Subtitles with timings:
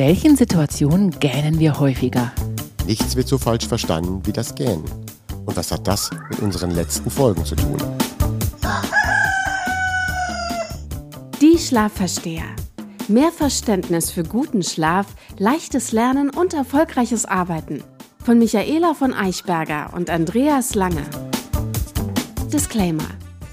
[0.00, 2.32] welchen Situationen gähnen wir häufiger?
[2.86, 4.82] Nichts wird so falsch verstanden wie das Gähnen.
[5.44, 7.76] Und was hat das mit unseren letzten Folgen zu tun?
[11.42, 12.46] Die Schlafversteher.
[13.08, 15.06] Mehr Verständnis für guten Schlaf,
[15.36, 17.84] leichtes Lernen und erfolgreiches Arbeiten.
[18.24, 21.04] Von Michaela von Eichberger und Andreas Lange.
[22.50, 23.10] Disclaimer.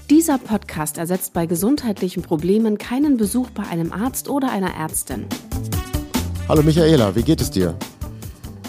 [0.08, 5.26] Dieser Podcast ersetzt bei gesundheitlichen Problemen keinen Besuch bei einem Arzt oder einer Ärztin.
[6.48, 7.76] Hallo Michaela, wie geht es dir?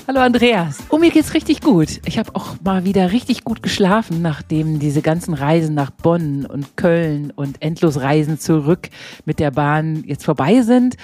[0.05, 0.79] Hallo Andreas.
[0.89, 2.01] Oh, mir geht's richtig gut.
[2.05, 6.75] Ich habe auch mal wieder richtig gut geschlafen, nachdem diese ganzen Reisen nach Bonn und
[6.75, 8.89] Köln und endlos Reisen zurück
[9.23, 10.97] mit der Bahn jetzt vorbei sind,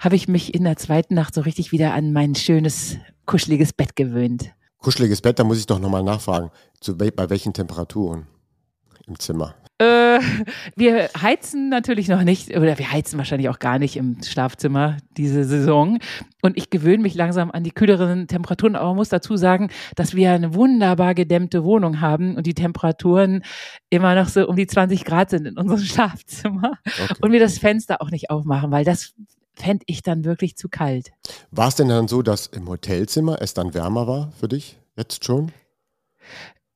[0.00, 3.96] habe ich mich in der zweiten Nacht so richtig wieder an mein schönes, kuscheliges Bett
[3.96, 4.50] gewöhnt.
[4.80, 6.50] Kuscheliges Bett, da muss ich doch nochmal nachfragen.
[6.78, 8.26] Zu, bei welchen Temperaturen
[9.06, 9.54] im Zimmer?
[9.78, 10.18] Äh,
[10.76, 15.44] wir heizen natürlich noch nicht, oder wir heizen wahrscheinlich auch gar nicht im Schlafzimmer diese
[15.44, 15.98] Saison.
[16.42, 20.32] Und ich gewöhne mich langsam an die kühleren Temperaturen, aber muss dazu sagen, dass wir
[20.32, 23.42] eine wunderbar gedämmte Wohnung haben und die Temperaturen
[23.90, 26.78] immer noch so um die 20 Grad sind in unserem Schlafzimmer.
[26.84, 27.14] Okay.
[27.20, 29.14] Und wir das Fenster auch nicht aufmachen, weil das
[29.54, 31.10] fände ich dann wirklich zu kalt.
[31.50, 34.78] War es denn dann so, dass im Hotelzimmer es dann wärmer war für dich?
[34.96, 35.52] Jetzt schon?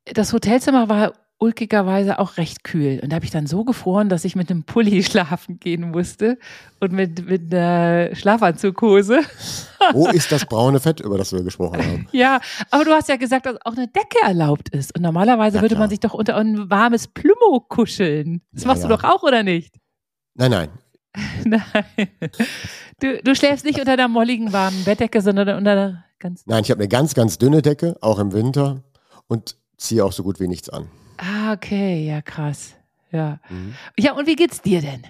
[0.05, 3.01] Das Hotelzimmer war ulkigerweise auch recht kühl.
[3.03, 6.39] Und da habe ich dann so gefroren, dass ich mit einem Pulli schlafen gehen musste
[6.81, 9.21] und mit, mit einer Schlafanzughose.
[9.93, 12.09] Wo ist das braune Fett, über das wir gesprochen haben?
[12.13, 14.95] Ja, aber du hast ja gesagt, dass auch eine Decke erlaubt ist.
[14.95, 18.43] Und normalerweise ja, würde man sich doch unter ein warmes Plümo kuscheln.
[18.53, 18.89] Das ja, machst ja.
[18.89, 19.75] du doch auch, oder nicht?
[20.35, 20.69] Nein, nein.
[21.45, 22.09] nein.
[23.01, 26.47] Du, du schläfst nicht unter einer molligen warmen Bettdecke, sondern unter einer ganz.
[26.47, 28.83] Nein, ich habe eine ganz, ganz dünne Decke, auch im Winter.
[29.27, 30.89] Und ziehe auch so gut wie nichts an.
[31.53, 32.75] Ah, okay, ja, krass.
[33.11, 33.39] Ja.
[33.51, 33.75] Mhm.
[33.99, 35.03] Ja, und wie geht's dir denn?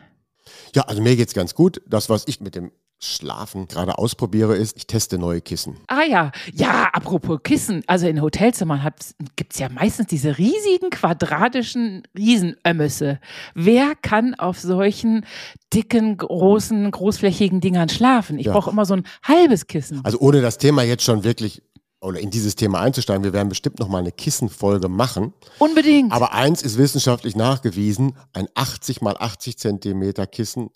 [0.75, 1.81] Ja, also mir geht's ganz gut.
[1.87, 5.77] Das, was ich mit dem Schlafen gerade ausprobiere, ist, ich teste neue Kissen.
[5.87, 7.85] Ah ja, ja, apropos Kissen.
[7.87, 8.93] Also in Hotelzimmern
[9.37, 13.21] gibt es ja meistens diese riesigen, quadratischen Riesenömmüsse.
[13.55, 15.25] Wer kann auf solchen
[15.73, 18.39] dicken, großen, großflächigen Dingern schlafen?
[18.39, 18.53] Ich ja.
[18.53, 20.01] brauche immer so ein halbes Kissen.
[20.05, 21.63] Also ohne das Thema jetzt schon wirklich
[22.03, 23.25] oder in dieses Thema einzusteigen.
[23.25, 25.33] Wir werden bestimmt noch mal eine Kissenfolge machen.
[25.59, 26.13] Unbedingt.
[26.13, 30.71] Aber eins ist wissenschaftlich nachgewiesen: Ein 80 mal 80 Zentimeter Kissen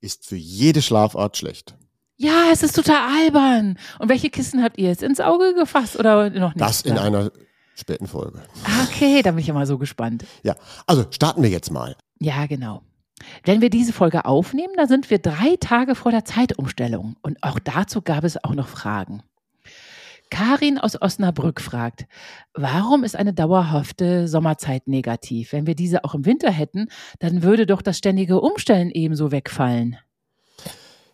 [0.00, 1.76] ist für jede Schlafart schlecht.
[2.16, 3.78] Ja, es ist total albern.
[3.98, 6.60] Und welche Kissen habt ihr jetzt ins Auge gefasst oder noch nicht?
[6.60, 7.30] Das in einer
[7.74, 8.42] späten Folge.
[8.84, 10.24] Okay, da bin ich ja mal so gespannt.
[10.42, 10.56] Ja,
[10.86, 11.96] also starten wir jetzt mal.
[12.20, 12.82] Ja, genau.
[13.44, 17.16] Wenn wir diese Folge aufnehmen, da sind wir drei Tage vor der Zeitumstellung.
[17.22, 19.22] Und auch dazu gab es auch noch Fragen.
[20.30, 22.06] Karin aus Osnabrück fragt,
[22.54, 25.52] warum ist eine dauerhafte Sommerzeit negativ?
[25.52, 29.96] Wenn wir diese auch im Winter hätten, dann würde doch das ständige Umstellen ebenso wegfallen.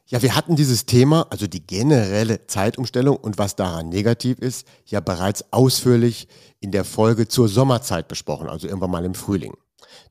[0.06, 5.00] Ja, wir hatten dieses Thema, also die generelle Zeitumstellung und was daran negativ ist, ja
[5.00, 6.28] bereits ausführlich
[6.60, 9.54] in der Folge zur Sommerzeit besprochen, also irgendwann mal im Frühling.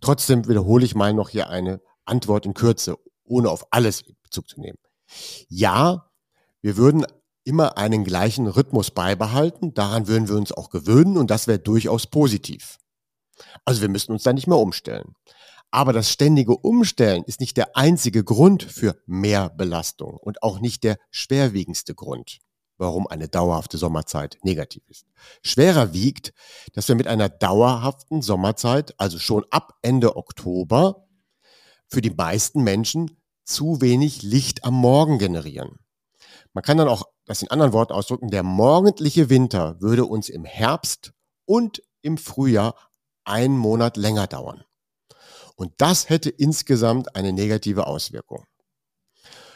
[0.02, 4.60] Trotzdem wiederhole ich mal noch hier eine Antwort in Kürze, ohne auf alles Bezug zu
[4.60, 4.78] nehmen.
[5.48, 6.10] Ja,
[6.62, 7.06] wir würden
[7.44, 9.74] immer einen gleichen Rhythmus beibehalten.
[9.74, 12.78] Daran würden wir uns auch gewöhnen und das wäre durchaus positiv.
[13.66, 15.16] Also wir müssen uns da nicht mehr umstellen.
[15.72, 20.84] Aber das ständige Umstellen ist nicht der einzige Grund für mehr Belastung und auch nicht
[20.84, 22.38] der schwerwiegendste Grund,
[22.78, 25.08] warum eine dauerhafte Sommerzeit negativ ist.
[25.42, 26.32] Schwerer wiegt,
[26.74, 31.08] dass wir mit einer dauerhaften Sommerzeit, also schon ab Ende Oktober,
[31.88, 35.80] für die meisten Menschen zu wenig Licht am Morgen generieren.
[36.54, 40.46] Man kann dann auch das in anderen Worten ausdrücken, der morgendliche Winter würde uns im
[40.46, 41.14] Herbst
[41.46, 42.76] und im Frühjahr
[43.24, 44.64] einen Monat länger dauern.
[45.56, 48.46] Und das hätte insgesamt eine negative Auswirkung.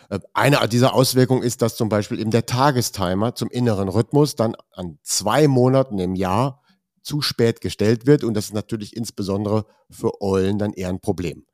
[0.10, 4.56] Äh, eine dieser Auswirkungen ist, dass zum Beispiel eben der Tagestimer zum inneren Rhythmus dann
[4.72, 6.64] an zwei Monaten im Jahr
[7.02, 8.24] zu spät gestellt wird.
[8.24, 11.46] Und das ist natürlich insbesondere für Eulen dann eher ein Problem.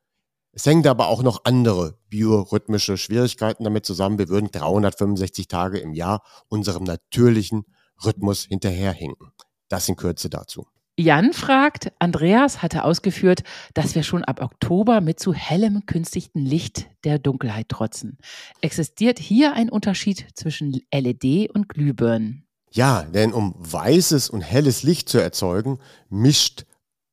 [0.56, 4.18] Es hängt aber auch noch andere biorhythmische Schwierigkeiten damit zusammen.
[4.18, 7.64] Wir würden 365 Tage im Jahr unserem natürlichen
[8.04, 9.32] Rhythmus hinterherhinken.
[9.68, 10.66] Das in Kürze dazu.
[10.96, 13.42] Jan fragt, Andreas hatte ausgeführt,
[13.74, 18.18] dass wir schon ab Oktober mit zu hellem künstlichen Licht der Dunkelheit trotzen.
[18.60, 22.46] Existiert hier ein Unterschied zwischen LED und Glühbirnen?
[22.70, 25.80] Ja, denn um weißes und helles Licht zu erzeugen,
[26.10, 26.64] mischt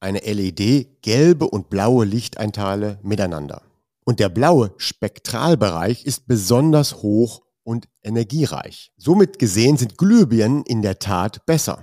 [0.02, 3.62] eine LED gelbe und blaue Lichteinteile miteinander.
[4.04, 8.92] Und der blaue Spektralbereich ist besonders hoch und energiereich.
[8.98, 11.82] Somit gesehen sind Glühbirnen in der Tat besser.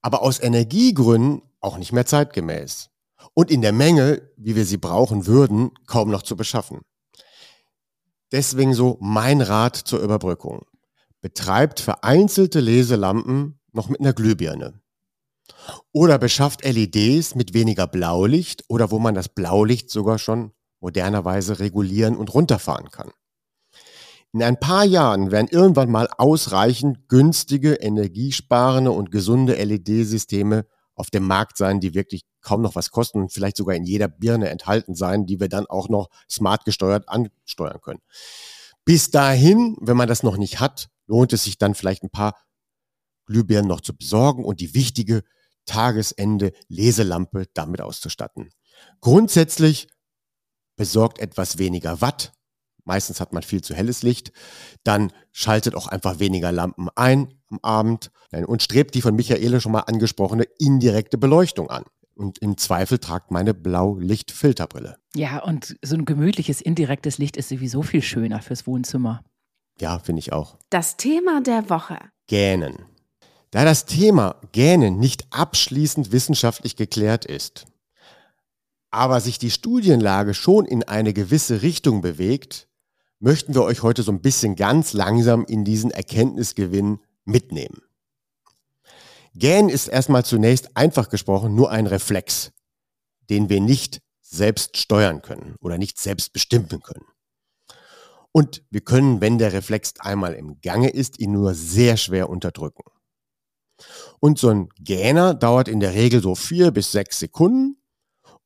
[0.00, 2.90] Aber aus Energiegründen auch nicht mehr zeitgemäß.
[3.34, 6.80] Und in der Menge, wie wir sie brauchen würden, kaum noch zu beschaffen.
[8.30, 10.64] Deswegen so mein Rat zur Überbrückung.
[11.20, 14.80] Betreibt vereinzelte Leselampen noch mit einer Glühbirne.
[15.92, 22.16] Oder beschafft LEDs mit weniger Blaulicht oder wo man das Blaulicht sogar schon modernerweise regulieren
[22.16, 23.10] und runterfahren kann.
[24.32, 31.26] In ein paar Jahren werden irgendwann mal ausreichend günstige, energiesparende und gesunde LED-Systeme auf dem
[31.26, 34.94] Markt sein, die wirklich kaum noch was kosten und vielleicht sogar in jeder Birne enthalten
[34.94, 38.00] sein, die wir dann auch noch smart gesteuert ansteuern können.
[38.84, 42.34] Bis dahin, wenn man das noch nicht hat, lohnt es sich dann vielleicht ein paar
[43.26, 45.22] Glühbirnen noch zu besorgen und die wichtige
[45.68, 48.50] Tagesende Leselampe damit auszustatten.
[49.00, 49.88] Grundsätzlich
[50.76, 52.32] besorgt etwas weniger Watt.
[52.84, 54.32] Meistens hat man viel zu helles Licht.
[54.82, 59.72] Dann schaltet auch einfach weniger Lampen ein am Abend und strebt die von Michaele schon
[59.72, 61.84] mal angesprochene indirekte Beleuchtung an.
[62.14, 64.96] Und im Zweifel tragt meine Blaulichtfilterbrille.
[65.14, 69.22] Ja, und so ein gemütliches indirektes Licht ist sowieso viel schöner fürs Wohnzimmer.
[69.80, 70.58] Ja, finde ich auch.
[70.70, 71.98] Das Thema der Woche.
[72.26, 72.87] Gähnen.
[73.50, 77.66] Da das Thema Gähnen nicht abschließend wissenschaftlich geklärt ist,
[78.90, 82.68] aber sich die Studienlage schon in eine gewisse Richtung bewegt,
[83.20, 87.82] möchten wir euch heute so ein bisschen ganz langsam in diesen Erkenntnisgewinn mitnehmen.
[89.34, 92.52] Gähnen ist erstmal zunächst einfach gesprochen nur ein Reflex,
[93.30, 97.06] den wir nicht selbst steuern können oder nicht selbst bestimmen können.
[98.32, 102.82] Und wir können, wenn der Reflex einmal im Gange ist, ihn nur sehr schwer unterdrücken.
[104.20, 107.76] Und so ein Gähner dauert in der Regel so vier bis sechs Sekunden.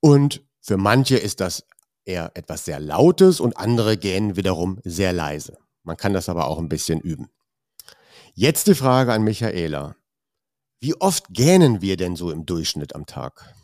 [0.00, 1.64] Und für manche ist das
[2.04, 5.58] eher etwas sehr Lautes und andere gähnen wiederum sehr leise.
[5.84, 7.28] Man kann das aber auch ein bisschen üben.
[8.34, 9.96] Jetzt die Frage an Michaela.
[10.80, 13.54] Wie oft gähnen wir denn so im Durchschnitt am Tag?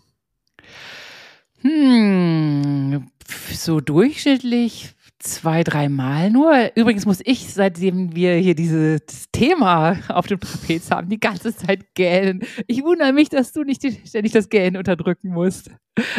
[1.62, 3.10] Hm,
[3.52, 6.76] so durchschnittlich zwei, dreimal nur.
[6.76, 11.94] Übrigens muss ich, seitdem wir hier dieses Thema auf dem Trapez haben, die ganze Zeit
[11.94, 12.42] gähnen.
[12.66, 15.70] Ich wundere mich, dass du nicht ständig das Gähnen unterdrücken musst.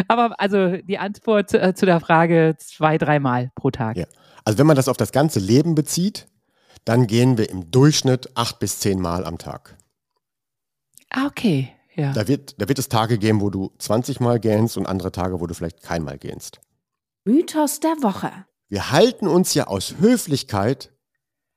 [0.07, 3.97] Aber also die Antwort zu, äh, zu der Frage zwei, dreimal pro Tag.
[3.97, 4.05] Ja.
[4.43, 6.27] Also wenn man das auf das ganze Leben bezieht,
[6.85, 9.77] dann gehen wir im Durchschnitt acht bis zehn Mal am Tag.
[11.09, 11.69] Ah, okay.
[11.95, 12.13] Ja.
[12.13, 15.41] Da, wird, da wird es Tage geben, wo du 20 Mal gähnst und andere Tage,
[15.41, 16.59] wo du vielleicht keinmal gähnst.
[17.25, 18.31] Mythos der Woche.
[18.71, 20.91] Wir halten uns ja aus Höflichkeit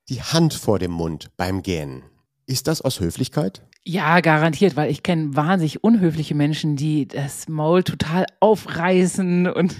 [0.09, 2.01] die Hand vor dem Mund beim Gähnen.
[2.47, 3.61] Ist das aus Höflichkeit?
[3.85, 9.75] Ja, garantiert, weil ich kenne wahnsinnig unhöfliche Menschen, die das Maul total aufreißen und,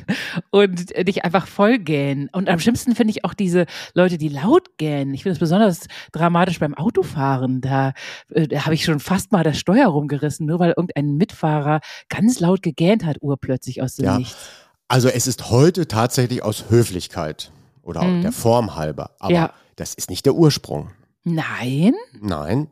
[0.51, 2.29] und dich einfach vollgähnen.
[2.31, 3.65] Und am schlimmsten finde ich auch diese
[3.95, 5.15] Leute, die laut gähnen.
[5.15, 7.61] Ich finde es besonders dramatisch beim Autofahren.
[7.61, 7.93] Da,
[8.29, 12.39] äh, da habe ich schon fast mal das Steuer rumgerissen, nur weil irgendein Mitfahrer ganz
[12.39, 14.17] laut gegähnt hat, urplötzlich aus dem Ja.
[14.19, 14.62] Nichts.
[14.87, 17.51] Also es ist heute tatsächlich aus Höflichkeit
[17.81, 18.21] oder Mhm.
[18.21, 19.11] der Form halber.
[19.19, 19.53] Aber Ja.
[19.75, 20.91] das ist nicht der Ursprung.
[21.23, 21.93] Nein?
[22.21, 22.67] Nein.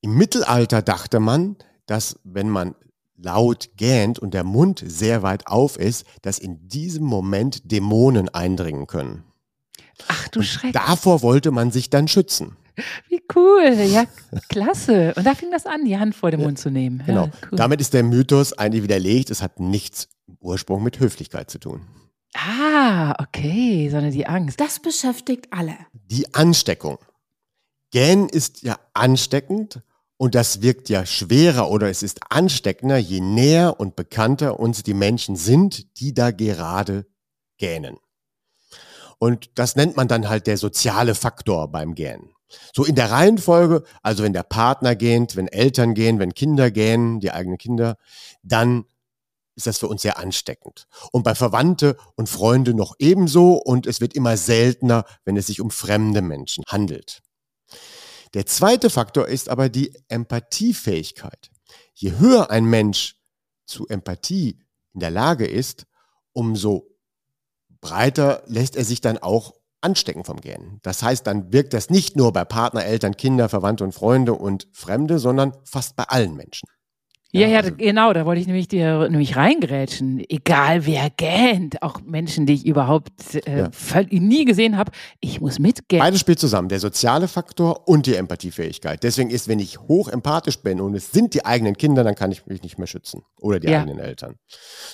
[0.00, 1.56] Im Mittelalter dachte man,
[1.86, 2.74] dass wenn man
[3.16, 8.86] laut gähnt und der Mund sehr weit auf ist, dass in diesem Moment Dämonen eindringen
[8.86, 9.24] können.
[10.06, 10.72] Ach du Schreck.
[10.72, 12.56] Davor wollte man sich dann schützen.
[13.08, 13.72] Wie cool.
[13.86, 14.04] Ja,
[14.48, 15.14] klasse.
[15.16, 17.02] Und da fing das an, die Hand vor den Mund zu nehmen.
[17.04, 17.26] Genau.
[17.26, 17.56] Ja, cool.
[17.56, 19.30] Damit ist der Mythos eigentlich widerlegt.
[19.30, 21.82] Es hat nichts im Ursprung mit Höflichkeit zu tun.
[22.34, 24.60] Ah, okay, sondern die Angst.
[24.60, 25.74] Das beschäftigt alle.
[25.92, 26.98] Die Ansteckung.
[27.90, 29.82] Gähnen ist ja ansteckend
[30.18, 34.94] und das wirkt ja schwerer oder es ist ansteckender, je näher und bekannter uns die
[34.94, 37.06] Menschen sind, die da gerade
[37.56, 37.96] gähnen.
[39.18, 42.30] Und das nennt man dann halt der soziale Faktor beim Gähnen.
[42.74, 47.20] So in der Reihenfolge, also wenn der Partner gähnt, wenn Eltern gähnen, wenn Kinder gähnen,
[47.20, 47.96] die eigenen Kinder,
[48.42, 48.84] dann
[49.54, 50.86] ist das für uns sehr ansteckend.
[51.10, 55.60] Und bei Verwandte und Freunde noch ebenso und es wird immer seltener, wenn es sich
[55.60, 57.22] um fremde Menschen handelt.
[58.34, 61.50] Der zweite Faktor ist aber die Empathiefähigkeit.
[61.94, 63.16] Je höher ein Mensch
[63.66, 64.60] zu Empathie
[64.94, 65.86] in der Lage ist,
[66.32, 66.86] umso
[67.80, 70.80] breiter lässt er sich dann auch anstecken vom Gähnen.
[70.82, 74.68] Das heißt, dann wirkt das nicht nur bei Partner, Eltern, Kinder, Verwandte und Freunde und
[74.72, 76.68] Fremde, sondern fast bei allen Menschen.
[77.30, 80.24] Ja, ja, also- genau, da wollte ich nämlich dir nämlich reingrätschen.
[80.30, 83.70] Egal wer gähnt, auch Menschen, die ich überhaupt äh, Ja.
[84.10, 86.02] nie gesehen habe, ich muss mitgähnen.
[86.02, 89.02] Beides spielt zusammen, der soziale Faktor und die Empathiefähigkeit.
[89.02, 92.32] Deswegen ist, wenn ich hoch empathisch bin und es sind die eigenen Kinder, dann kann
[92.32, 93.22] ich mich nicht mehr schützen.
[93.40, 93.80] Oder die Ja.
[93.82, 94.36] eigenen Eltern.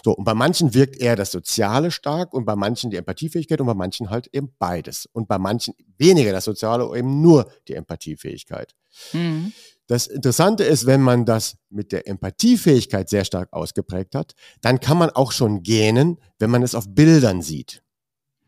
[0.04, 3.66] So, und bei manchen wirkt eher das Soziale stark und bei manchen die Empathiefähigkeit und
[3.68, 5.06] bei manchen halt eben beides.
[5.12, 8.74] Und bei manchen weniger das Soziale, eben nur die Empathiefähigkeit.
[9.12, 9.52] Mhm.
[9.86, 14.32] Das Interessante ist, wenn man das mit der Empathiefähigkeit sehr stark ausgeprägt hat,
[14.62, 17.82] dann kann man auch schon gähnen, wenn man es auf Bildern sieht.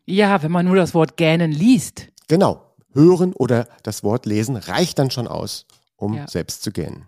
[0.07, 2.09] Ja, wenn man nur das Wort gähnen liest.
[2.29, 2.63] Genau.
[2.95, 6.27] Hören oder das Wort lesen reicht dann schon aus, um Ja.
[6.27, 7.07] selbst zu gähnen.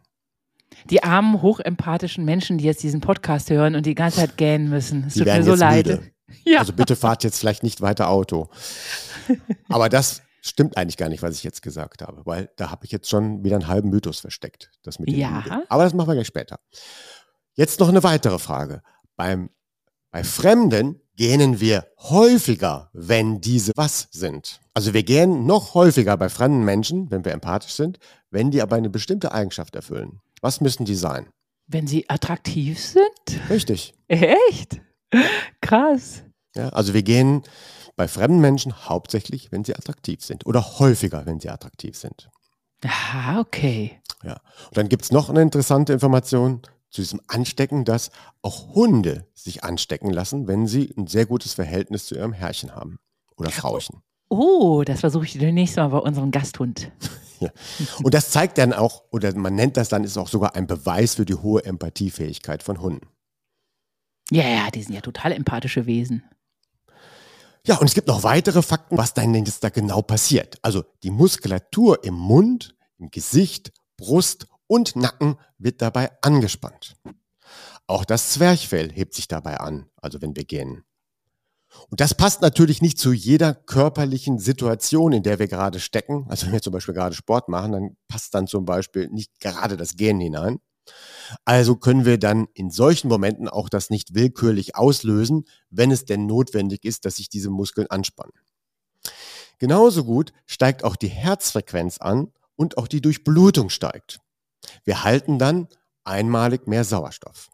[0.90, 5.04] Die armen, hochempathischen Menschen, die jetzt diesen Podcast hören und die ganze Zeit gähnen müssen.
[5.07, 6.00] Es tut mir so leid.
[6.45, 6.59] Ja.
[6.59, 8.50] Also bitte fahrt jetzt vielleicht nicht weiter Auto.
[9.71, 12.92] Aber das stimmt eigentlich gar nicht, was ich jetzt gesagt habe, weil da habe ich
[12.92, 14.71] jetzt schon wieder einen halben Mythos versteckt.
[14.83, 15.62] Das mit dem Ja.
[15.68, 16.59] Aber das machen wir gleich später.
[17.54, 18.83] Jetzt noch eine weitere Frage.
[19.16, 19.50] Beim,
[20.11, 24.61] bei Fremden gähnen wir häufiger, wenn diese was sind.
[24.73, 27.99] Also wir gähnen noch häufiger bei fremden Menschen, wenn wir empathisch sind,
[28.30, 30.21] wenn die aber eine bestimmte Eigenschaft erfüllen.
[30.40, 31.26] Was müssen die sein?
[31.66, 33.50] Wenn sie attraktiv sind?
[33.50, 33.95] Richtig.
[34.07, 34.80] Echt?
[35.61, 36.23] Krass.
[36.54, 37.42] Ja, also wir gehen
[37.99, 42.31] bei fremden Menschen hauptsächlich, wenn sie attraktiv sind oder häufiger, wenn sie attraktiv sind.
[42.85, 44.00] Ah, okay.
[44.23, 44.40] Ja.
[44.69, 49.64] Und dann gibt es noch eine interessante Information zu diesem Anstecken, dass auch Hunde sich
[49.64, 53.00] anstecken lassen, wenn sie ein sehr gutes Verhältnis zu ihrem Herrchen haben
[53.37, 54.00] oder Frauchen.
[54.28, 56.90] Oh, das versuche ich demnächst mal bei unserem Gasthund.
[57.40, 57.50] Ja.
[58.02, 61.14] Und das zeigt dann auch, oder man nennt das dann, ist auch sogar ein Beweis
[61.14, 63.07] für die hohe Empathiefähigkeit von Hunden.
[64.33, 66.25] Ja, ja, die sind ja total empathische Wesen.
[67.69, 70.59] Ja, und es gibt noch weitere Fakten, was dann jetzt da genau passiert.
[70.63, 76.97] Also die Muskulatur im Mund, im Gesicht, Brust und Nacken wird dabei angespannt.
[77.87, 80.85] Auch das Zwerchfell hebt sich dabei an, also wenn wir gähnen.
[81.91, 86.25] Und das passt natürlich nicht zu jeder körperlichen Situation, in der wir gerade stecken.
[86.31, 89.77] Also wenn wir zum Beispiel gerade Sport machen, dann passt dann zum Beispiel nicht gerade
[89.77, 90.59] das Gähnen hinein.
[91.45, 96.26] Also können wir dann in solchen Momenten auch das nicht willkürlich auslösen, wenn es denn
[96.26, 98.33] notwendig ist, dass sich diese Muskeln anspannen.
[99.59, 104.21] Genauso gut steigt auch die Herzfrequenz an und auch die Durchblutung steigt.
[104.85, 105.68] Wir halten dann
[106.04, 107.50] einmalig mehr Sauerstoff.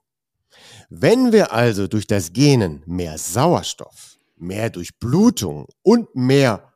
[0.88, 6.72] Wenn wir also durch das Gähnen mehr Sauerstoff, mehr Durchblutung und mehr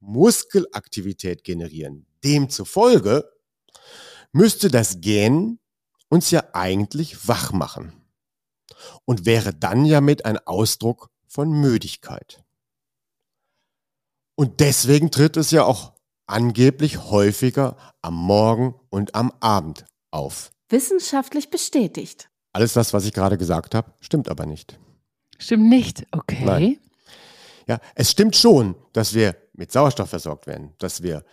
[0.00, 3.30] Muskelaktivität generieren, demzufolge
[4.32, 5.58] müsste das Gähnen
[6.12, 7.94] uns ja eigentlich wach machen
[9.06, 12.44] und wäre dann ja mit ein Ausdruck von Müdigkeit.
[14.34, 15.94] Und deswegen tritt es ja auch
[16.26, 20.52] angeblich häufiger am Morgen und am Abend auf.
[20.68, 22.28] Wissenschaftlich bestätigt.
[22.52, 24.78] Alles das, was ich gerade gesagt habe, stimmt aber nicht.
[25.38, 26.06] Stimmt nicht.
[26.10, 26.44] Okay.
[26.44, 26.78] Nein.
[27.66, 31.24] Ja, es stimmt schon, dass wir mit Sauerstoff versorgt werden, dass wir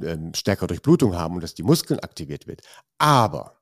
[0.00, 2.62] ähm, stärkere Durchblutung haben und dass die Muskeln aktiviert wird.
[2.96, 3.53] Aber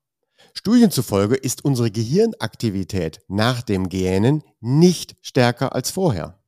[0.55, 6.39] Studien zufolge ist unsere Gehirnaktivität nach dem Gähnen nicht stärker als vorher.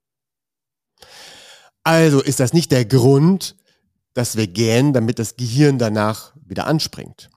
[1.82, 3.56] Also ist das nicht der Grund,
[4.14, 7.30] dass wir gähnen, damit das Gehirn danach wieder anspringt.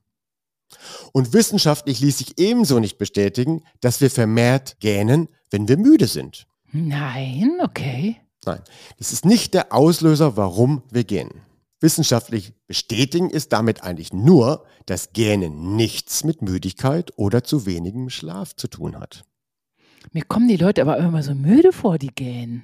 [1.11, 6.47] Und wissenschaftlich ließ sich ebenso nicht bestätigen, dass wir vermehrt gähnen, wenn wir müde sind.
[6.71, 8.17] Nein, okay.
[8.45, 8.61] Nein,
[8.97, 11.41] das ist nicht der Auslöser, warum wir gähnen.
[11.79, 18.55] Wissenschaftlich bestätigen ist damit eigentlich nur, dass Gähnen nichts mit Müdigkeit oder zu wenigem Schlaf
[18.55, 19.25] zu tun hat.
[20.11, 22.63] Mir kommen die Leute aber immer so müde vor, die gähnen.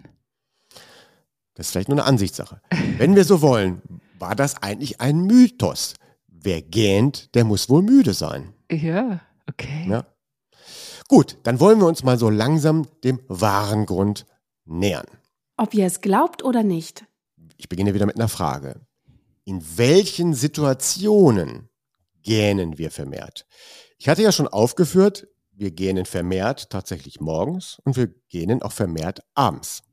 [1.53, 2.61] Das ist vielleicht nur eine Ansichtssache.
[2.97, 3.81] Wenn wir so wollen,
[4.17, 5.93] war das eigentlich ein Mythos.
[6.27, 8.53] Wer gähnt, der muss wohl müde sein.
[8.71, 9.87] Ja, okay.
[9.89, 10.05] Ja.
[11.07, 14.25] Gut, dann wollen wir uns mal so langsam dem wahren Grund
[14.65, 15.05] nähern.
[15.57, 17.05] Ob ihr es glaubt oder nicht.
[17.57, 18.81] Ich beginne wieder mit einer Frage.
[19.45, 21.69] In welchen Situationen
[22.21, 23.45] gähnen wir vermehrt?
[23.97, 29.21] Ich hatte ja schon aufgeführt, wir gähnen vermehrt tatsächlich morgens und wir gähnen auch vermehrt
[29.35, 29.83] abends.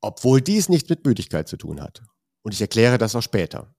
[0.00, 2.02] Obwohl dies nichts mit Müdigkeit zu tun hat.
[2.42, 3.74] Und ich erkläre das auch später.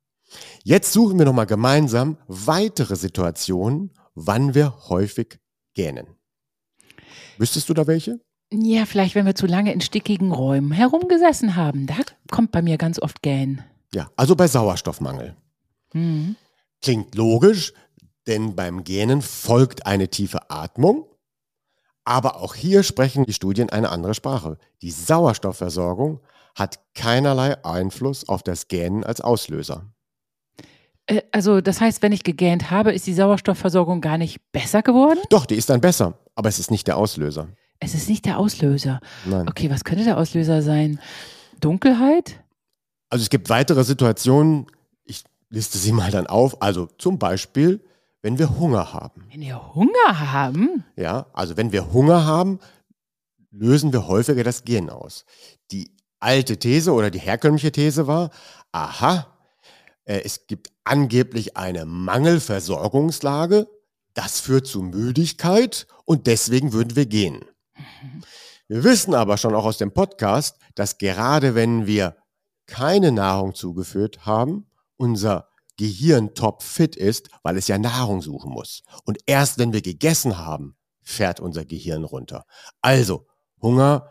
[0.64, 5.40] Jetzt suchen wir nochmal gemeinsam weitere Situationen, wann wir häufig
[5.74, 6.08] gähnen.
[7.38, 8.20] Wüsstest du da welche?
[8.54, 11.88] Ja, vielleicht, wenn wir zu lange in stickigen Räumen herumgesessen haben.
[11.88, 11.96] Da
[12.30, 13.64] kommt bei mir ganz oft Gähnen.
[13.94, 15.36] Ja, also bei Sauerstoffmangel.
[15.94, 16.36] Hm.
[16.82, 17.74] Klingt logisch,
[18.28, 21.06] denn beim Gähnen folgt eine tiefe Atmung.
[22.04, 24.58] Aber auch hier sprechen die Studien eine andere Sprache.
[24.82, 26.22] Die Sauerstoffversorgung
[26.56, 29.86] hat keinerlei Einfluss auf das Gähnen als Auslöser.
[31.06, 35.20] Äh, also, das heißt, wenn ich gegähnt habe, ist die Sauerstoffversorgung gar nicht besser geworden?
[35.30, 37.50] Doch, die ist dann besser, aber es ist nicht der Auslöser.
[37.80, 39.00] Es ist nicht der Auslöser.
[39.26, 39.48] Nein.
[39.48, 41.00] Okay, was könnte der Auslöser sein?
[41.60, 42.41] Dunkelheit?
[43.12, 44.68] Also es gibt weitere Situationen,
[45.04, 46.62] ich liste sie mal dann auf.
[46.62, 47.84] Also zum Beispiel,
[48.22, 49.28] wenn wir Hunger haben.
[49.30, 50.86] Wenn wir Hunger haben?
[50.96, 52.60] Ja, also wenn wir Hunger haben,
[53.52, 55.26] lösen wir häufiger das Gehen aus.
[55.72, 55.92] Die
[56.22, 58.30] alte These oder die herkömmliche These war,
[58.72, 59.28] aha,
[60.06, 63.68] äh, es gibt angeblich eine Mangelversorgungslage,
[64.14, 67.44] das führt zu Müdigkeit und deswegen würden wir gehen.
[68.70, 72.16] Wir wissen aber schon auch aus dem Podcast, dass gerade wenn wir
[72.72, 78.82] keine Nahrung zugeführt haben, unser Gehirn top fit ist, weil es ja Nahrung suchen muss.
[79.04, 82.46] Und erst wenn wir gegessen haben, fährt unser Gehirn runter.
[82.82, 83.28] Also,
[83.62, 84.08] Hunger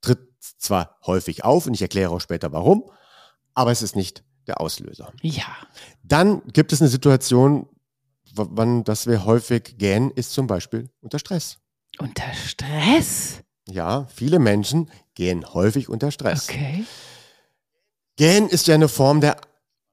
[0.00, 2.90] tritt zwar häufig auf und ich erkläre auch später warum,
[3.52, 5.12] aber es ist nicht der Auslöser.
[5.20, 5.44] Ja.
[6.02, 7.68] Dann gibt es eine Situation,
[8.32, 11.58] wann das wir häufig gähnen, ist zum Beispiel unter Stress.
[11.98, 13.42] Unter Stress?
[13.68, 16.48] Ja, viele Menschen gehen häufig unter Stress.
[16.48, 16.86] Okay.
[18.18, 19.40] Gähnen ist ja eine Form der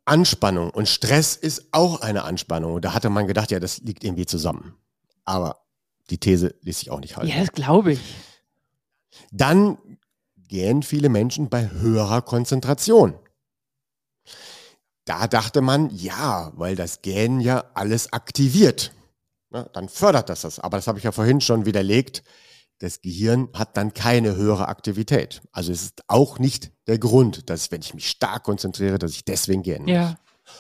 [0.03, 2.73] Anspannung und Stress ist auch eine Anspannung.
[2.73, 4.75] Und da hatte man gedacht, ja, das liegt irgendwie zusammen.
[5.25, 5.61] Aber
[6.09, 7.29] die These ließ sich auch nicht halten.
[7.29, 7.99] Ja, das glaube ich.
[9.31, 9.77] Dann
[10.47, 13.13] gähnen viele Menschen bei höherer Konzentration.
[15.05, 18.91] Da dachte man, ja, weil das Gähnen ja alles aktiviert.
[19.53, 20.59] Ja, dann fördert das das.
[20.59, 22.23] Aber das habe ich ja vorhin schon widerlegt.
[22.79, 25.41] Das Gehirn hat dann keine höhere Aktivität.
[25.51, 29.23] Also es ist auch nicht der Grund, dass wenn ich mich stark konzentriere, dass ich
[29.23, 30.01] deswegen gähnen Ja.
[30.09, 30.15] muss.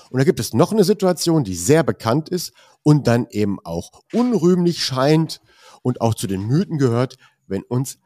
[0.09, 2.53] Und da gibt es noch eine Situation, die sehr bekannt ist
[2.83, 5.41] und dann eben auch unrühmlich scheint
[5.83, 7.17] und auch zu den Mythen gehört,
[7.47, 7.97] wenn uns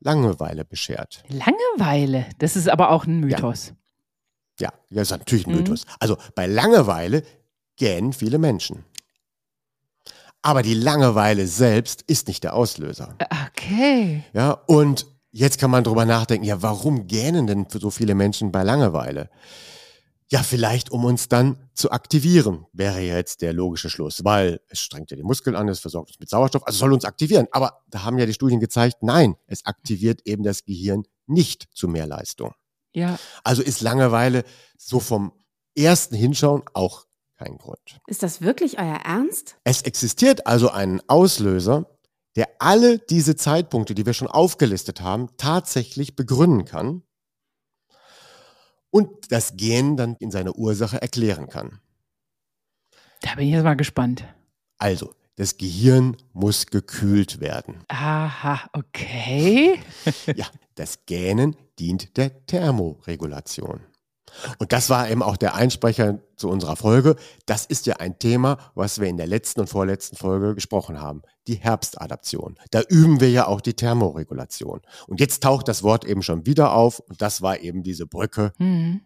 [0.00, 1.24] Langeweile beschert.
[1.28, 2.26] Langeweile.
[2.38, 3.72] Das ist aber auch ein Mythos.
[4.60, 5.58] Ja, das ist natürlich ein Mhm.
[5.58, 5.84] Mythos.
[5.98, 7.22] Also bei Langeweile
[7.76, 8.84] gähnen viele Menschen.
[10.46, 13.16] Aber die Langeweile selbst ist nicht der Auslöser.
[13.48, 14.22] Okay.
[14.32, 18.62] Ja, und jetzt kann man drüber nachdenken, ja, warum gähnen denn so viele Menschen bei
[18.62, 19.28] Langeweile?
[20.28, 25.10] Ja, vielleicht um uns dann zu aktivieren, wäre jetzt der logische Schluss, weil es strengt
[25.10, 27.48] ja die Muskeln an, es versorgt uns mit Sauerstoff, also soll uns aktivieren.
[27.50, 31.88] Aber da haben ja die Studien gezeigt, nein, es aktiviert eben das Gehirn nicht zu
[31.88, 32.54] mehr Leistung.
[32.94, 33.18] Ja.
[33.42, 34.44] Also ist Langeweile
[34.78, 35.32] so vom
[35.74, 37.05] ersten Hinschauen auch
[37.36, 38.00] kein Grund.
[38.06, 39.56] Ist das wirklich euer Ernst?
[39.64, 41.86] Es existiert also ein Auslöser,
[42.34, 47.02] der alle diese Zeitpunkte, die wir schon aufgelistet haben, tatsächlich begründen kann
[48.90, 51.80] und das Gen dann in seiner Ursache erklären kann.
[53.22, 54.24] Da bin ich jetzt mal gespannt.
[54.78, 57.84] Also, das Gehirn muss gekühlt werden.
[57.88, 59.78] Aha, okay.
[60.34, 63.80] Ja, das Gähnen dient der Thermoregulation.
[64.58, 67.16] Und das war eben auch der Einsprecher zu unserer Folge.
[67.46, 71.22] Das ist ja ein Thema, was wir in der letzten und vorletzten Folge gesprochen haben.
[71.46, 72.58] Die Herbstadaption.
[72.70, 74.82] Da üben wir ja auch die Thermoregulation.
[75.06, 76.98] Und jetzt taucht das Wort eben schon wieder auf.
[77.00, 78.52] Und das war eben diese Brücke.
[78.58, 79.00] Hm.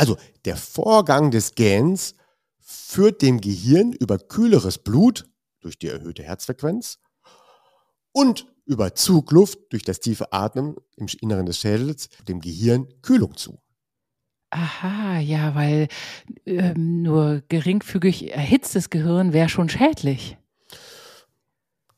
[0.00, 0.16] Also
[0.46, 2.14] der Vorgang des Gähns
[2.58, 5.28] führt dem Gehirn über kühleres Blut
[5.60, 6.98] durch die erhöhte Herzfrequenz
[8.12, 13.60] und über Zugluft durch das tiefe Atmen im Inneren des Schädels dem Gehirn Kühlung zu.
[14.50, 15.88] Aha, ja, weil
[16.44, 20.36] ähm, nur geringfügig erhitztes Gehirn wäre schon schädlich.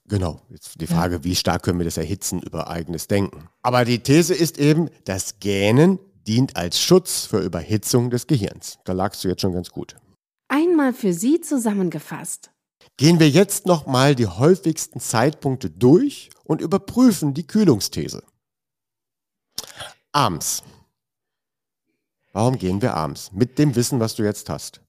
[0.07, 0.43] Genau.
[0.51, 3.49] Jetzt die Frage, wie stark können wir das erhitzen über eigenes Denken?
[3.63, 8.79] Aber die These ist eben, das Gähnen dient als Schutz für Überhitzung des Gehirns.
[8.85, 9.97] Da lagst du jetzt schon ganz gut.
[10.49, 12.51] Einmal für Sie zusammengefasst.
[12.99, 18.23] Gehen wir jetzt nochmal die häufigsten Zeitpunkte durch und überprüfen die Kühlungsthese.
[20.13, 20.63] Abends.
[22.33, 23.31] Warum gehen wir abends?
[23.33, 24.81] Mit dem Wissen, was du jetzt hast.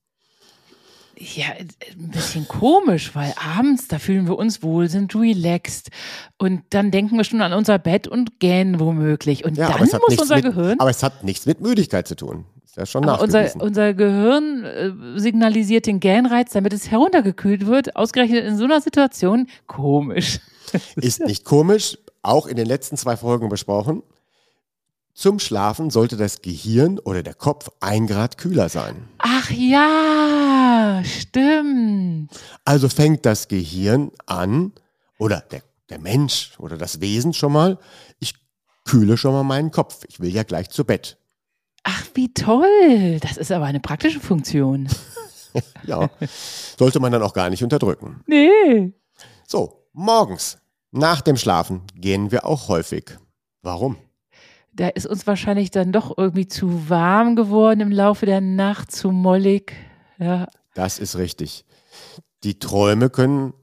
[1.18, 1.66] Ja, äh,
[1.98, 5.90] ein bisschen komisch, weil abends, da fühlen wir uns wohl, sind relaxed.
[6.38, 9.46] Und dann denken wir schon an unser Bett und gähnen womöglich.
[9.46, 10.80] Und Ja, dann muss unser mit, Gehirn.
[10.80, 12.46] Aber es hat nichts mit Müdigkeit zu tun.
[12.66, 17.96] Ist ja schon unser, unser Gehirn äh, signalisiert den Gähnreiz, damit es heruntergekühlt wird.
[17.96, 19.48] Ausgerechnet in so einer Situation.
[19.68, 20.40] Komisch.
[20.96, 24.02] Ist nicht komisch, auch in den letzten zwei Folgen besprochen.
[25.16, 29.08] Zum Schlafen sollte das Gehirn oder der Kopf ein Grad kühler sein.
[29.20, 32.32] Ach ja, stimmt.
[32.66, 34.74] Also fängt das Gehirn an,
[35.20, 37.78] oder der, der Mensch oder das Wesen schon mal,
[38.20, 38.34] ich
[38.86, 40.04] kühle schon mal meinen Kopf.
[40.08, 41.18] Ich will ja gleich zu Bett.
[41.84, 43.20] Ach, wie toll.
[43.22, 44.88] Das ist aber eine praktische Funktion.
[45.86, 46.10] Ja,
[46.80, 48.24] sollte man dann auch gar nicht unterdrücken.
[48.26, 48.92] Nee.
[49.46, 50.58] So, morgens,
[50.90, 53.20] nach dem Schlafen, gehen wir auch häufig.
[53.62, 53.98] Warum?
[54.76, 59.12] Da ist uns wahrscheinlich dann doch irgendwie zu warm geworden im Laufe der Nacht, zu
[59.12, 59.74] mollig.
[60.18, 60.48] Ja.
[60.74, 61.66] Das ist richtig.
[62.44, 63.54] Die Träume können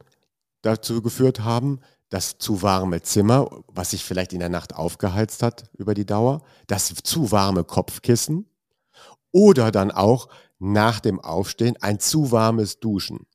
[0.62, 5.70] dazu geführt haben, das zu warme Zimmer, was sich vielleicht in der Nacht aufgeheizt hat
[5.76, 8.46] über die Dauer, das zu warme Kopfkissen
[9.32, 13.26] oder dann auch nach dem Aufstehen ein zu warmes Duschen.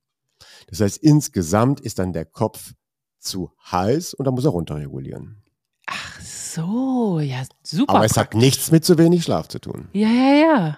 [0.67, 2.73] Das heißt, insgesamt ist dann der Kopf
[3.19, 5.41] zu heiß und da muss er runterregulieren.
[6.55, 7.95] So, ja, super.
[7.95, 8.39] Aber es hat praktisch.
[8.39, 9.89] nichts mit zu wenig Schlaf zu tun.
[9.91, 10.77] Ja, ja, ja.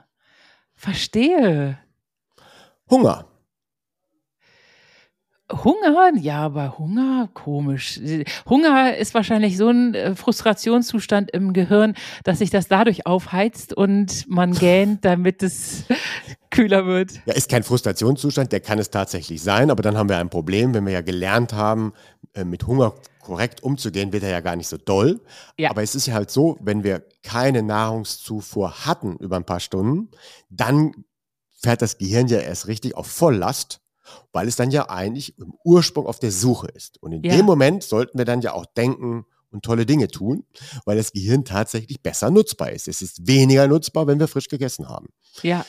[0.73, 1.77] Verstehe.
[2.89, 3.25] Hunger.
[5.51, 8.01] Hunger, ja, bei Hunger, komisch.
[8.49, 14.27] Hunger ist wahrscheinlich so ein äh, Frustrationszustand im Gehirn, dass sich das dadurch aufheizt und
[14.27, 15.85] man gähnt, damit es
[16.57, 17.11] kühler wird.
[17.25, 20.73] Ja, ist kein Frustrationszustand, der kann es tatsächlich sein, aber dann haben wir ein Problem,
[20.73, 21.93] wenn wir ja gelernt haben,
[22.33, 25.21] äh, mit Hunger korrekt umzugehen, wird er ja gar nicht so doll.
[25.57, 25.69] Ja.
[25.69, 30.09] Aber es ist ja halt so, wenn wir keine Nahrungszufuhr hatten über ein paar Stunden,
[30.49, 31.05] dann
[31.61, 33.81] fährt das Gehirn ja erst richtig auf Volllast
[34.31, 37.01] weil es dann ja eigentlich im Ursprung auf der Suche ist.
[37.03, 37.35] Und in ja.
[37.35, 40.45] dem Moment sollten wir dann ja auch denken und tolle Dinge tun,
[40.85, 42.87] weil das Gehirn tatsächlich besser nutzbar ist.
[42.87, 45.07] Es ist weniger nutzbar, wenn wir frisch gegessen haben.
[45.41, 45.65] Ja.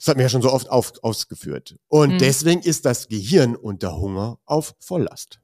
[0.00, 1.76] Das hat mir ja schon so oft auf, ausgeführt.
[1.88, 2.18] Und mhm.
[2.18, 5.40] deswegen ist das Gehirn unter Hunger auf Volllast.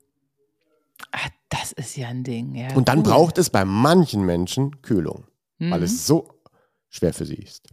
[1.12, 2.54] Ach, das ist ja ein Ding.
[2.54, 3.04] Ja, und dann cool.
[3.04, 5.26] braucht es bei manchen Menschen Kühlung,
[5.58, 5.72] mhm.
[5.72, 6.40] weil es so
[6.88, 7.68] schwer für sie ist.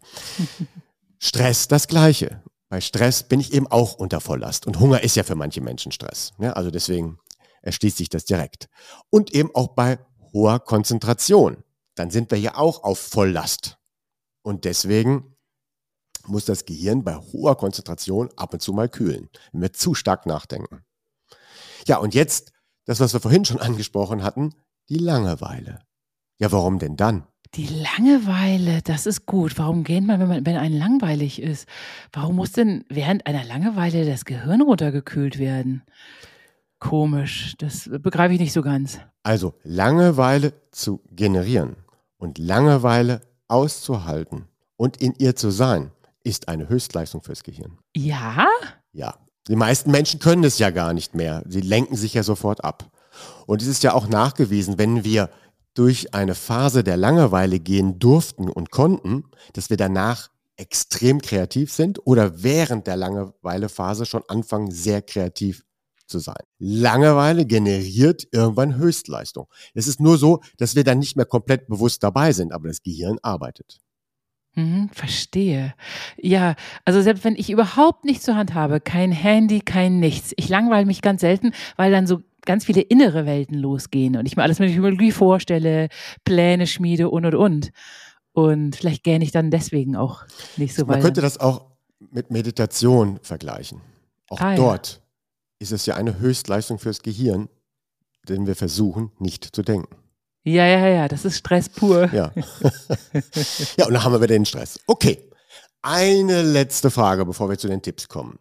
[1.19, 2.43] Stress das Gleiche.
[2.67, 4.67] Bei Stress bin ich eben auch unter Volllast.
[4.67, 6.33] Und Hunger ist ja für manche Menschen Stress.
[6.37, 7.17] Ja, also deswegen
[7.61, 8.67] erschließt sich das direkt.
[9.09, 9.99] Und eben auch bei
[10.33, 11.63] hoher Konzentration.
[11.95, 13.77] Dann sind wir ja auch auf Volllast.
[14.41, 15.32] Und deswegen
[16.27, 20.25] muss das Gehirn bei hoher Konzentration ab und zu mal kühlen, wenn wir zu stark
[20.25, 20.83] nachdenken.
[21.87, 22.51] Ja, und jetzt
[22.85, 24.53] das, was wir vorhin schon angesprochen hatten,
[24.89, 25.79] die Langeweile.
[26.39, 27.27] Ja, warum denn dann?
[27.55, 29.57] Die Langeweile, das ist gut.
[29.59, 31.67] Warum geht man, wenn, man, wenn einem langweilig ist?
[32.11, 35.83] Warum muss denn während einer Langeweile das Gehirn runtergekühlt werden?
[36.79, 38.99] Komisch, das begreife ich nicht so ganz.
[39.21, 41.75] Also Langeweile zu generieren
[42.17, 45.91] und Langeweile auszuhalten und in ihr zu sein,
[46.23, 47.77] ist eine Höchstleistung fürs Gehirn.
[47.95, 48.47] Ja?
[48.91, 49.17] Ja.
[49.49, 51.43] Die meisten Menschen können es ja gar nicht mehr.
[51.47, 52.89] Sie lenken sich ja sofort ab.
[53.45, 55.29] Und es ist ja auch nachgewiesen, wenn wir
[55.73, 62.05] durch eine Phase der Langeweile gehen durften und konnten, dass wir danach extrem kreativ sind
[62.05, 65.65] oder während der Langeweilephase schon anfangen, sehr kreativ
[66.05, 66.43] zu sein.
[66.59, 69.47] Langeweile generiert irgendwann Höchstleistung.
[69.73, 72.83] Es ist nur so, dass wir dann nicht mehr komplett bewusst dabei sind, aber das
[72.83, 73.79] Gehirn arbeitet.
[74.55, 75.73] Mhm, verstehe.
[76.17, 80.47] Ja, also selbst wenn ich überhaupt nichts zur Hand habe, kein Handy, kein nichts, ich
[80.47, 84.43] langweile mich ganz selten, weil dann so ganz viele innere Welten losgehen und ich mir
[84.43, 85.89] alles mit Technologie vorstelle,
[86.23, 87.71] Pläne schmiede und und und.
[88.33, 90.23] Und vielleicht gähne ich dann deswegen auch
[90.57, 90.95] nicht so weit.
[90.95, 91.67] Man könnte das auch
[92.11, 93.81] mit Meditation vergleichen.
[94.29, 94.99] Auch ah, dort ja.
[95.59, 97.49] ist es ja eine Höchstleistung fürs Gehirn,
[98.27, 99.95] denn wir versuchen nicht zu denken.
[100.43, 102.11] Ja, ja, ja, das ist Stress pur.
[102.13, 102.31] Ja.
[103.77, 104.79] ja, und dann haben wir wieder den Stress.
[104.87, 105.29] Okay.
[105.81, 108.39] Eine letzte Frage, bevor wir zu den Tipps kommen.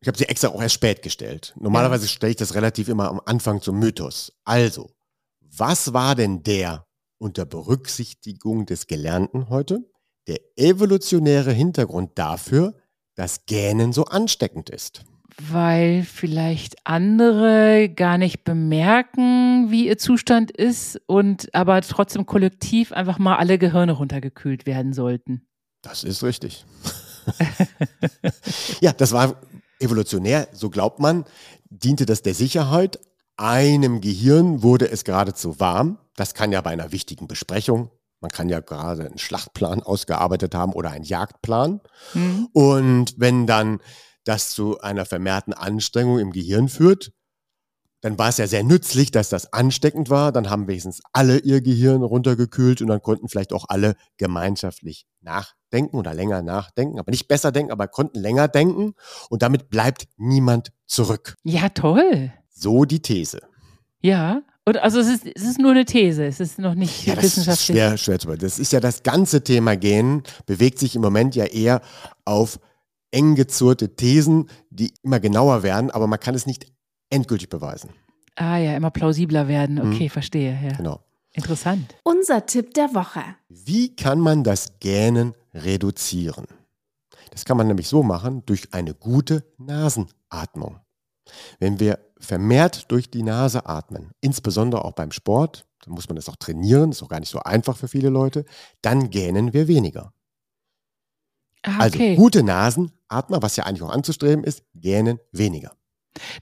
[0.00, 1.54] Ich habe sie extra auch erst spät gestellt.
[1.58, 4.32] Normalerweise stelle ich das relativ immer am Anfang zum Mythos.
[4.44, 4.90] Also,
[5.40, 6.86] was war denn der
[7.18, 9.80] unter Berücksichtigung des Gelernten heute
[10.28, 12.74] der evolutionäre Hintergrund dafür,
[13.14, 15.04] dass Gähnen so ansteckend ist?
[15.40, 23.18] Weil vielleicht andere gar nicht bemerken, wie ihr Zustand ist und aber trotzdem kollektiv einfach
[23.18, 25.46] mal alle Gehirne runtergekühlt werden sollten.
[25.82, 26.64] Das ist richtig.
[28.80, 29.40] ja, das war
[29.78, 31.24] Evolutionär, so glaubt man,
[31.70, 32.98] diente das der Sicherheit.
[33.36, 35.98] Einem Gehirn wurde es geradezu warm.
[36.16, 40.72] Das kann ja bei einer wichtigen Besprechung, man kann ja gerade einen Schlachtplan ausgearbeitet haben
[40.72, 41.80] oder einen Jagdplan.
[42.14, 42.48] Mhm.
[42.52, 43.80] Und wenn dann
[44.28, 47.12] das zu einer vermehrten Anstrengung im Gehirn führt,
[48.00, 50.30] dann war es ja sehr nützlich, dass das ansteckend war.
[50.30, 55.96] Dann haben wenigstens alle ihr Gehirn runtergekühlt und dann konnten vielleicht auch alle gemeinschaftlich nachdenken
[55.96, 58.94] oder länger nachdenken, aber nicht besser denken, aber konnten länger denken
[59.30, 61.36] und damit bleibt niemand zurück.
[61.42, 62.32] Ja, toll.
[62.50, 63.40] So die These.
[64.00, 67.14] Ja, und also es ist, es ist nur eine These, es ist noch nicht ja,
[67.14, 67.70] das wissenschaftlich.
[67.70, 71.34] Ist schwer, schwer zu Das ist ja das ganze Thema Genen, bewegt sich im Moment
[71.34, 71.80] ja eher
[72.24, 72.60] auf
[73.10, 76.66] eng gezurrte Thesen, die immer genauer werden, aber man kann es nicht
[77.10, 77.90] endgültig beweisen.
[78.36, 79.80] Ah ja, immer plausibler werden.
[79.80, 80.10] Okay, hm.
[80.10, 80.58] verstehe.
[80.62, 80.76] Ja.
[80.76, 81.00] Genau.
[81.32, 81.94] Interessant.
[82.04, 83.22] Unser Tipp der Woche.
[83.48, 86.46] Wie kann man das Gähnen reduzieren?
[87.30, 90.80] Das kann man nämlich so machen durch eine gute Nasenatmung.
[91.58, 96.28] Wenn wir vermehrt durch die Nase atmen, insbesondere auch beim Sport, dann muss man das
[96.28, 98.44] auch trainieren, ist auch gar nicht so einfach für viele Leute,
[98.82, 100.12] dann gähnen wir weniger.
[101.68, 102.10] Ah, also okay.
[102.10, 105.72] Also gute Nasenatmer, was ja eigentlich auch anzustreben ist, gähnen weniger.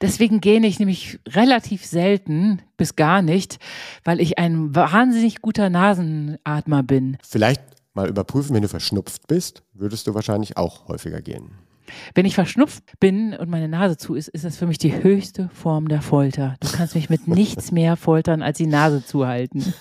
[0.00, 3.58] Deswegen gähne ich nämlich relativ selten bis gar nicht,
[4.04, 7.18] weil ich ein wahnsinnig guter Nasenatmer bin.
[7.26, 7.62] Vielleicht
[7.92, 11.50] mal überprüfen, wenn du verschnupft bist, würdest du wahrscheinlich auch häufiger gehen.
[12.14, 15.48] Wenn ich verschnupft bin und meine Nase zu ist, ist das für mich die höchste
[15.50, 16.56] Form der Folter.
[16.60, 19.72] Du kannst mich mit nichts mehr foltern, als die Nase zuhalten.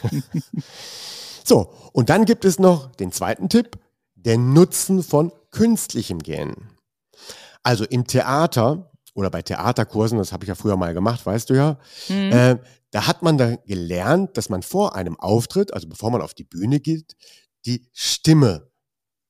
[1.44, 3.80] so, und dann gibt es noch den zweiten Tipp,
[4.26, 6.70] der Nutzen von künstlichem Gähnen.
[7.64, 11.54] Also im Theater oder bei Theaterkursen, das habe ich ja früher mal gemacht, weißt du
[11.54, 12.32] ja, mhm.
[12.32, 12.58] äh,
[12.92, 16.44] da hat man dann gelernt, dass man vor einem Auftritt, also bevor man auf die
[16.44, 17.16] Bühne geht,
[17.66, 18.72] die Stimme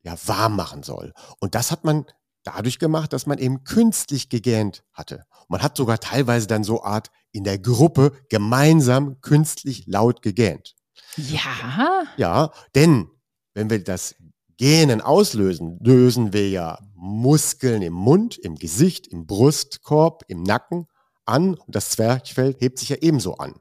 [0.03, 1.13] ja warm machen soll.
[1.39, 2.05] Und das hat man
[2.43, 5.25] dadurch gemacht, dass man eben künstlich gegähnt hatte.
[5.47, 10.75] Man hat sogar teilweise dann so Art in der Gruppe gemeinsam künstlich laut gegähnt.
[11.17, 12.03] Ja.
[12.17, 13.09] Ja, denn
[13.53, 14.15] wenn wir das
[14.57, 20.87] Gähnen auslösen, lösen wir ja Muskeln im Mund, im Gesicht, im Brustkorb, im Nacken
[21.25, 23.55] an und das Zwerchfell hebt sich ja ebenso an.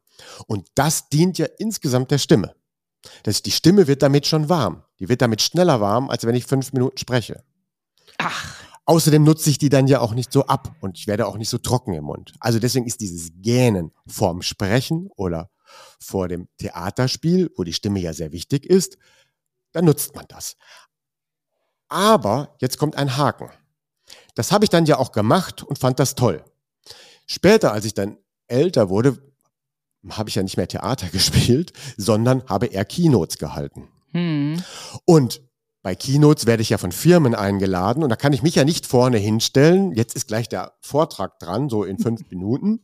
[0.46, 2.54] Und das dient ja insgesamt der Stimme.
[3.22, 4.83] Das, die Stimme wird damit schon warm.
[4.98, 7.44] Die wird damit schneller warm, als wenn ich fünf Minuten spreche.
[8.18, 8.62] Ach.
[8.87, 11.48] Außerdem nutze ich die dann ja auch nicht so ab und ich werde auch nicht
[11.48, 12.35] so trocken im Mund.
[12.38, 15.50] Also deswegen ist dieses Gähnen vorm Sprechen oder
[15.98, 18.98] vor dem Theaterspiel, wo die Stimme ja sehr wichtig ist,
[19.74, 20.56] dann nutzt man das.
[21.88, 23.50] Aber jetzt kommt ein Haken.
[24.34, 26.42] Das habe ich dann ja auch gemacht und fand das toll.
[27.26, 29.18] Später, als ich dann älter wurde,
[30.08, 33.88] habe ich ja nicht mehr Theater gespielt, sondern habe eher Keynotes gehalten.
[34.12, 34.62] Hm.
[35.04, 35.42] Und
[35.85, 38.87] bei Keynotes werde ich ja von Firmen eingeladen und da kann ich mich ja nicht
[38.87, 39.92] vorne hinstellen.
[39.92, 42.81] Jetzt ist gleich der Vortrag dran, so in fünf Minuten.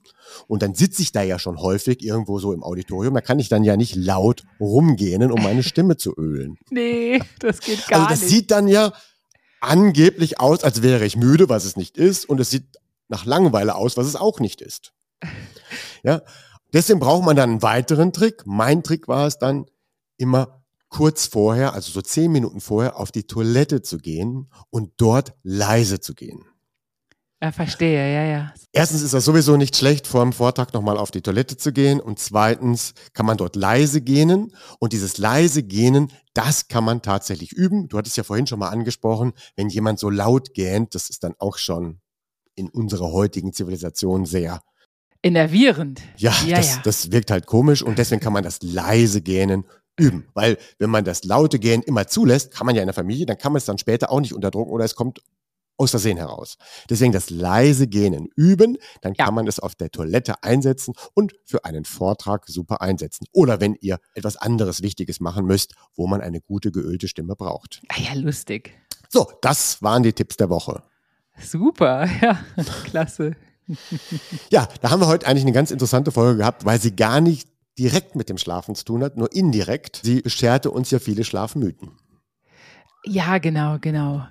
[0.48, 3.14] Und dann sitze ich da ja schon häufig irgendwo so im Auditorium.
[3.14, 6.58] Da kann ich dann ja nicht laut rumgehen, um meine Stimme zu ölen.
[6.70, 8.08] Nee, das geht gar nicht.
[8.08, 8.30] Also das nicht.
[8.30, 8.92] sieht dann ja
[9.62, 12.28] angeblich aus, als wäre ich müde, was es nicht ist.
[12.28, 12.66] Und es sieht
[13.08, 14.92] nach Langeweile aus, was es auch nicht ist.
[16.02, 16.22] Ja,
[16.72, 18.46] deswegen braucht man dann einen weiteren Trick.
[18.46, 19.66] Mein Trick war es dann,
[20.16, 20.59] immer
[20.90, 26.00] kurz vorher, also so zehn Minuten vorher, auf die Toilette zu gehen und dort leise
[26.00, 26.44] zu gehen.
[27.42, 28.54] Ja, verstehe, ja, ja.
[28.70, 31.98] Erstens ist das sowieso nicht schlecht, vor dem Vortrag nochmal auf die Toilette zu gehen.
[31.98, 34.54] Und zweitens kann man dort leise gähnen.
[34.78, 37.88] Und dieses leise Gähnen, das kann man tatsächlich üben.
[37.88, 41.34] Du hattest ja vorhin schon mal angesprochen, wenn jemand so laut gähnt, das ist dann
[41.38, 42.00] auch schon
[42.56, 44.60] in unserer heutigen Zivilisation sehr
[45.22, 46.02] innervierend.
[46.16, 46.80] Ja, ja, das, ja.
[46.84, 49.64] das wirkt halt komisch und deswegen kann man das leise gähnen
[49.98, 50.28] üben.
[50.34, 53.38] Weil wenn man das laute Gähnen immer zulässt, kann man ja in der Familie, dann
[53.38, 55.20] kann man es dann später auch nicht unterdrücken oder es kommt
[55.80, 56.58] aus Versehen heraus.
[56.90, 59.24] Deswegen das leise Gähnen üben, dann ja.
[59.24, 63.26] kann man es auf der Toilette einsetzen und für einen Vortrag super einsetzen.
[63.32, 67.80] Oder wenn ihr etwas anderes Wichtiges machen müsst, wo man eine gute geölte Stimme braucht.
[67.88, 68.74] Ah ja, lustig.
[69.08, 70.82] So, das waren die Tipps der Woche.
[71.42, 72.38] Super, ja,
[72.84, 73.36] klasse.
[74.50, 77.48] ja, da haben wir heute eigentlich eine ganz interessante Folge gehabt, weil sie gar nicht
[77.80, 80.00] direkt mit dem Schlafen zu tun hat, nur indirekt.
[80.04, 81.92] Sie bescherte uns ja viele Schlafmythen.
[83.06, 84.22] Ja, genau, genau.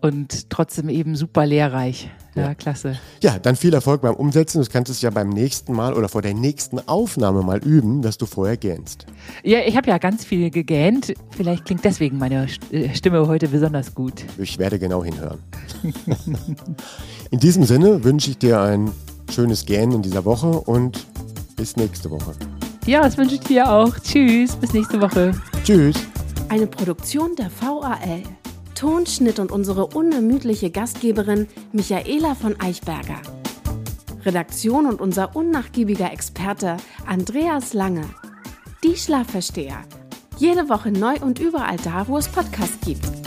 [0.00, 2.10] Und trotzdem eben super lehrreich.
[2.34, 2.98] Ja, ja, klasse.
[3.22, 4.60] Ja, dann viel Erfolg beim Umsetzen.
[4.60, 8.18] Du kannst es ja beim nächsten Mal oder vor der nächsten Aufnahme mal üben, dass
[8.18, 9.06] du vorher gähnst.
[9.44, 11.14] Ja, ich habe ja ganz viel gegähnt.
[11.30, 14.24] Vielleicht klingt deswegen meine äh, Stimme heute besonders gut.
[14.36, 15.38] Ich werde genau hinhören.
[17.30, 18.90] in diesem Sinne wünsche ich dir ein
[19.30, 21.06] schönes Gähnen in dieser Woche und
[21.56, 22.32] bis nächste Woche.
[22.86, 23.98] Ja, das wünsche ich dir auch.
[23.98, 25.32] Tschüss, bis nächste Woche.
[25.64, 25.96] Tschüss.
[26.50, 28.22] Eine Produktion der VAL.
[28.74, 33.22] Tonschnitt und unsere unermüdliche Gastgeberin Michaela von Eichberger.
[34.26, 38.04] Redaktion und unser unnachgiebiger Experte Andreas Lange.
[38.82, 39.78] Die Schlafversteher.
[40.36, 43.23] Jede Woche neu und überall da, wo es Podcasts gibt.